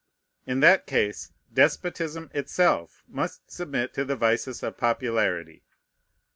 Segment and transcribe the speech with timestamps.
[0.47, 5.61] In that case despotism itself must submit to the vices of popularity.